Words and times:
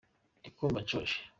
Ndikumva 0.39 0.77
nshonje. 0.83 1.17